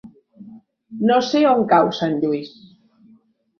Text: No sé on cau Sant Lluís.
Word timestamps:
No 1.09 1.19
sé 1.27 1.43
on 1.51 1.63
cau 1.75 1.93
Sant 2.01 2.19
Lluís. 2.25 2.53